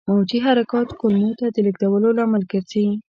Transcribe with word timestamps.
موجي 0.09 0.37
حرکات 0.45 0.89
کولمو 0.99 1.31
ته 1.39 1.45
د 1.55 1.57
لېږدولو 1.65 2.09
لامل 2.17 2.43
ګرځي. 2.51 2.85